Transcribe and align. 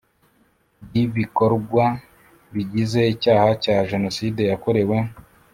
ry 0.85 0.95
ibikorwa 1.05 1.85
bigize 2.53 3.01
icyaha 3.13 3.49
cya 3.63 3.77
jenoside 3.89 4.41
yakorewe 4.51 4.97